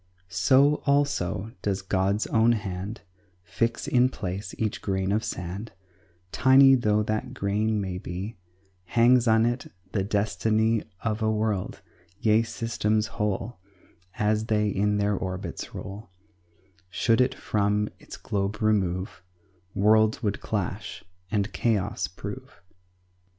[0.29, 3.01] So, also, does God's own hand
[3.43, 5.73] Fix in place each grain of sand,
[6.31, 8.35] Tiny though that grain may be
[8.85, 11.81] Hangs on it the destiny Of a world,
[12.19, 13.59] yea, systems whole,
[14.15, 16.09] As they in their orbits roll;
[16.89, 19.21] Should it from its globe remove,
[19.75, 22.59] Worlds would clash and chaos prove.